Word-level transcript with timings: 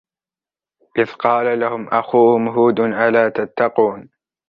إِذْ 0.97 1.11
قَالَ 1.13 1.59
لَهُمْ 1.59 1.87
أَخُوهُمْ 1.87 2.47
هُودٌ 2.47 2.79
أَلَا 2.79 3.29
تَتَّقُونَ 3.29 4.09